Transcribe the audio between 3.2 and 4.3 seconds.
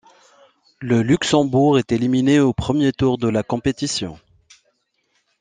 la compétition.